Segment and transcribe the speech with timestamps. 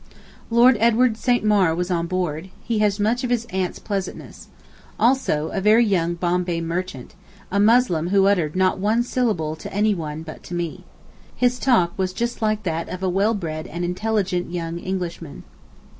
[0.49, 1.45] Lord Edward St.
[1.45, 4.47] Maur was on board, he has much of his aunt's pleasantness.
[4.99, 10.23] Also a very young Bombay Merchant—a Muslim who uttered not one syllable to any one
[10.23, 10.85] but to me.
[11.35, 15.43] His talk was just like that of a well bred and intelligent young Englishman.